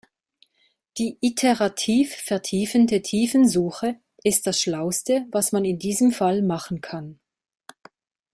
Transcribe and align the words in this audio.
Die 0.97 1.19
iterativ 1.21 2.15
vertiefende 2.15 3.03
Tiefensuche 3.03 3.97
ist 4.23 4.47
das 4.47 4.59
schlauste, 4.59 5.27
was 5.29 5.51
man 5.51 5.63
in 5.63 5.77
diesem 5.77 6.11
Fall 6.11 6.41
machen 6.41 6.81
kann. 6.81 7.19